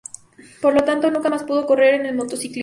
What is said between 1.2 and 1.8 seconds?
más pudo